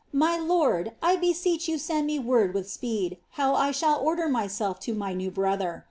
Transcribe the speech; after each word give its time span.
My 0.13 0.35
l(ird, 0.39 0.93
I 1.03 1.15
beseech 1.15 1.67
you 1.69 1.77
sen<l 1.77 2.05
me 2.07 2.17
word 2.17 2.55
with 2.55 2.67
speed 2.67 3.17
how 3.37 3.53
I 3.53 3.69
shall, 3.69 3.99
order 3.99 4.27
myself 4.27 4.79
to 4.79 4.95
my 4.95 5.13
new 5.13 5.29
brother. 5.29 5.79